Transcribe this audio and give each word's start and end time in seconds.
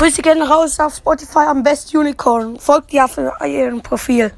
Grüße 0.00 0.22
gehen 0.22 0.40
raus 0.40 0.80
auf 0.80 0.96
Spotify 0.96 1.40
am 1.40 1.62
Best 1.62 1.94
Unicorn. 1.94 2.58
Folgt 2.58 2.90
ihr 2.94 3.06
für 3.06 3.34
ihrem 3.44 3.82
Profil. 3.82 4.32